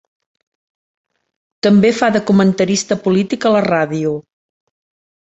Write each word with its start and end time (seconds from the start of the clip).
També 1.69 1.93
fa 1.99 2.11
de 2.17 2.23
comentarista 2.31 3.01
polític 3.07 3.49
a 3.51 3.55
la 3.59 3.65
ràdio. 3.71 4.19